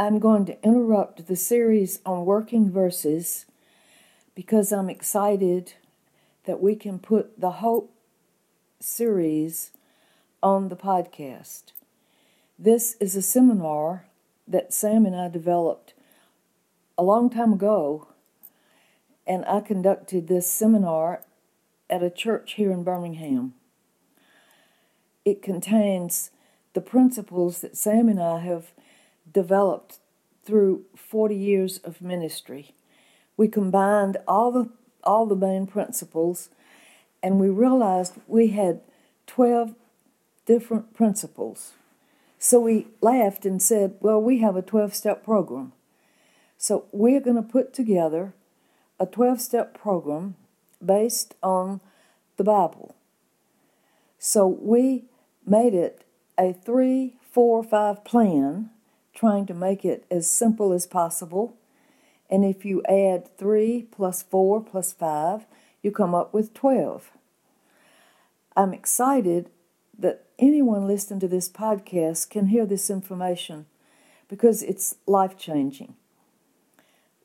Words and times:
I'm 0.00 0.18
going 0.18 0.46
to 0.46 0.56
interrupt 0.64 1.26
the 1.26 1.36
series 1.36 2.00
on 2.06 2.24
working 2.24 2.70
verses 2.70 3.44
because 4.34 4.72
I'm 4.72 4.88
excited 4.88 5.74
that 6.46 6.62
we 6.62 6.74
can 6.74 6.98
put 6.98 7.38
the 7.38 7.50
Hope 7.50 7.92
series 8.80 9.72
on 10.42 10.70
the 10.70 10.74
podcast. 10.74 11.72
This 12.58 12.96
is 12.98 13.14
a 13.14 13.20
seminar 13.20 14.06
that 14.48 14.72
Sam 14.72 15.04
and 15.04 15.14
I 15.14 15.28
developed 15.28 15.92
a 16.96 17.02
long 17.02 17.28
time 17.28 17.52
ago, 17.52 18.08
and 19.26 19.44
I 19.44 19.60
conducted 19.60 20.28
this 20.28 20.50
seminar 20.50 21.24
at 21.90 22.02
a 22.02 22.08
church 22.08 22.54
here 22.54 22.70
in 22.70 22.84
Birmingham. 22.84 23.52
It 25.26 25.42
contains 25.42 26.30
the 26.72 26.80
principles 26.80 27.60
that 27.60 27.76
Sam 27.76 28.08
and 28.08 28.18
I 28.18 28.38
have 28.38 28.72
developed 29.32 29.98
through 30.44 30.84
40 30.96 31.34
years 31.34 31.78
of 31.78 32.02
ministry. 32.02 32.74
We 33.36 33.48
combined 33.48 34.16
all 34.26 34.50
the 34.50 34.70
all 35.02 35.24
the 35.24 35.36
main 35.36 35.66
principles 35.66 36.50
and 37.22 37.40
we 37.40 37.48
realized 37.48 38.14
we 38.26 38.48
had 38.48 38.80
12 39.26 39.74
different 40.44 40.92
principles. 40.92 41.72
So 42.38 42.60
we 42.60 42.88
laughed 43.00 43.44
and 43.46 43.62
said, 43.62 43.96
"Well, 44.00 44.20
we 44.20 44.38
have 44.38 44.56
a 44.56 44.62
12-step 44.62 45.24
program." 45.24 45.72
So 46.56 46.86
we're 46.92 47.20
going 47.20 47.36
to 47.36 47.42
put 47.42 47.72
together 47.72 48.34
a 48.98 49.06
12-step 49.06 49.78
program 49.78 50.36
based 50.84 51.34
on 51.42 51.80
the 52.36 52.44
Bible. 52.44 52.94
So 54.18 54.46
we 54.46 55.04
made 55.46 55.74
it 55.74 56.04
a 56.38 56.52
three, 56.52 57.16
four, 57.30 57.62
five 57.62 58.04
plan 58.04 58.70
trying 59.20 59.44
to 59.44 59.52
make 59.52 59.84
it 59.84 60.06
as 60.10 60.30
simple 60.30 60.72
as 60.72 60.86
possible. 60.86 61.54
And 62.30 62.42
if 62.42 62.64
you 62.64 62.82
add 62.88 63.36
3 63.36 63.86
plus 63.90 64.22
4 64.22 64.62
plus 64.62 64.94
5, 64.94 65.44
you 65.82 65.90
come 65.90 66.14
up 66.14 66.32
with 66.32 66.54
12. 66.54 67.10
I'm 68.56 68.72
excited 68.72 69.50
that 69.98 70.24
anyone 70.38 70.86
listening 70.86 71.20
to 71.20 71.28
this 71.28 71.50
podcast 71.50 72.30
can 72.30 72.46
hear 72.46 72.64
this 72.64 72.88
information 72.88 73.66
because 74.26 74.62
it's 74.62 74.94
life 75.06 75.36
changing. 75.36 75.96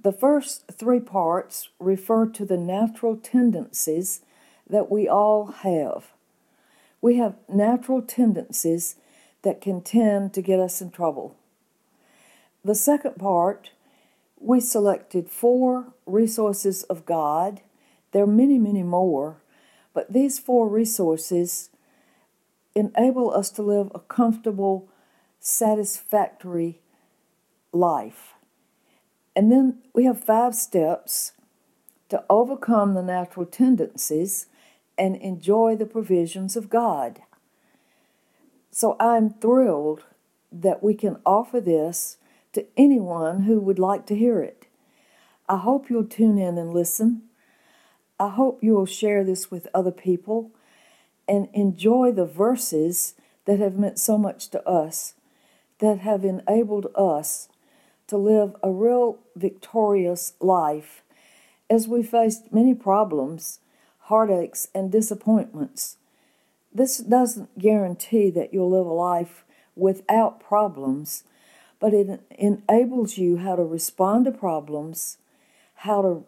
The 0.00 0.12
first 0.12 0.64
three 0.72 0.98
parts 0.98 1.68
refer 1.78 2.26
to 2.26 2.44
the 2.44 2.58
natural 2.58 3.16
tendencies 3.16 4.22
that 4.68 4.90
we 4.90 5.08
all 5.08 5.46
have. 5.62 6.06
We 7.00 7.18
have 7.18 7.36
natural 7.48 8.02
tendencies 8.02 8.96
that 9.42 9.60
can 9.60 9.80
tend 9.80 10.34
to 10.34 10.42
get 10.42 10.58
us 10.58 10.80
in 10.80 10.90
trouble. 10.90 11.36
The 12.64 12.74
second 12.74 13.16
part, 13.16 13.72
we 14.40 14.58
selected 14.58 15.28
four 15.28 15.92
resources 16.06 16.82
of 16.84 17.04
God. 17.04 17.60
There 18.12 18.24
are 18.24 18.26
many, 18.26 18.58
many 18.58 18.82
more, 18.82 19.42
but 19.92 20.12
these 20.12 20.38
four 20.38 20.68
resources 20.68 21.68
enable 22.74 23.32
us 23.32 23.50
to 23.50 23.62
live 23.62 23.90
a 23.94 24.00
comfortable, 24.00 24.88
satisfactory 25.40 26.80
life. 27.72 28.32
And 29.36 29.52
then 29.52 29.82
we 29.94 30.04
have 30.04 30.24
five 30.24 30.54
steps 30.54 31.32
to 32.08 32.24
overcome 32.30 32.94
the 32.94 33.02
natural 33.02 33.46
tendencies 33.46 34.46
and 34.96 35.16
enjoy 35.16 35.76
the 35.76 35.86
provisions 35.86 36.56
of 36.56 36.70
God. 36.70 37.20
So 38.70 38.96
I'm 38.98 39.30
thrilled 39.30 40.04
that 40.50 40.82
we 40.82 40.94
can 40.94 41.18
offer 41.26 41.60
this 41.60 42.16
to 42.54 42.66
anyone 42.76 43.42
who 43.42 43.60
would 43.60 43.78
like 43.78 44.06
to 44.06 44.16
hear 44.16 44.40
it. 44.40 44.66
I 45.48 45.58
hope 45.58 45.90
you'll 45.90 46.04
tune 46.04 46.38
in 46.38 46.56
and 46.56 46.72
listen. 46.72 47.22
I 48.18 48.30
hope 48.30 48.62
you 48.62 48.74
will 48.74 48.86
share 48.86 49.24
this 49.24 49.50
with 49.50 49.68
other 49.74 49.90
people 49.90 50.50
and 51.28 51.48
enjoy 51.52 52.12
the 52.12 52.24
verses 52.24 53.14
that 53.44 53.58
have 53.58 53.76
meant 53.76 53.98
so 53.98 54.16
much 54.16 54.48
to 54.50 54.66
us, 54.68 55.14
that 55.80 55.98
have 55.98 56.24
enabled 56.24 56.86
us 56.94 57.48
to 58.06 58.16
live 58.16 58.54
a 58.62 58.70
real 58.70 59.18
victorious 59.34 60.34
life 60.40 61.02
as 61.68 61.88
we 61.88 62.02
faced 62.02 62.52
many 62.52 62.74
problems, 62.74 63.60
heartaches, 64.02 64.68
and 64.74 64.92
disappointments. 64.92 65.96
This 66.72 66.98
doesn't 66.98 67.58
guarantee 67.58 68.30
that 68.30 68.52
you'll 68.52 68.70
live 68.70 68.86
a 68.86 68.92
life 68.92 69.44
without 69.76 70.40
problems 70.40 71.24
but 71.84 71.92
it 71.92 72.18
enables 72.30 73.18
you 73.18 73.36
how 73.36 73.54
to 73.56 73.62
respond 73.62 74.24
to 74.24 74.32
problems, 74.32 75.18
how 75.74 76.00
to 76.00 76.24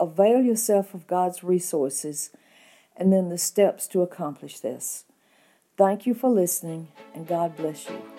avail 0.00 0.40
yourself 0.40 0.94
of 0.94 1.06
God's 1.06 1.44
resources, 1.44 2.30
and 2.96 3.12
then 3.12 3.28
the 3.28 3.36
steps 3.36 3.86
to 3.88 4.00
accomplish 4.00 4.60
this. 4.60 5.04
Thank 5.76 6.06
you 6.06 6.14
for 6.14 6.30
listening, 6.30 6.88
and 7.14 7.26
God 7.26 7.54
bless 7.54 7.86
you. 7.86 8.13